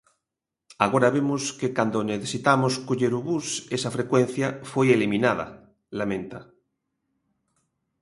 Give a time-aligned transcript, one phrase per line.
[0.85, 5.45] "Agora vemos que cando necesitamos coller o bus esa frecuencia foi eliminada",
[5.99, 6.39] lamenta.